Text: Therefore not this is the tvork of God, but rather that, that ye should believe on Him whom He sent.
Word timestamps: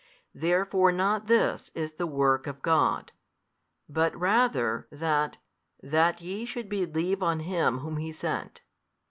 Therefore 0.33 0.91
not 0.91 1.27
this 1.27 1.69
is 1.75 1.91
the 1.91 2.07
tvork 2.07 2.47
of 2.47 2.63
God, 2.63 3.11
but 3.87 4.19
rather 4.19 4.87
that, 4.91 5.37
that 5.83 6.21
ye 6.21 6.43
should 6.43 6.69
believe 6.69 7.21
on 7.21 7.41
Him 7.41 7.81
whom 7.81 7.97
He 7.97 8.11
sent. 8.11 8.61